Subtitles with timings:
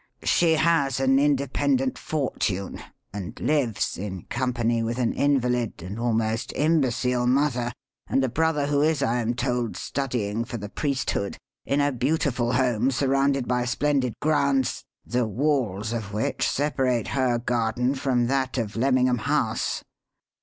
[0.23, 2.81] She has an independent fortune,
[3.13, 7.71] and lives, in company with an invalid and almost imbecile mother,
[8.07, 11.37] and a brother who is, I am told, studying for the priesthood,
[11.67, 17.93] in a beautiful home surrounded by splendid grounds, the walls of which separate her garden
[17.93, 19.83] from that of Lemmingham House."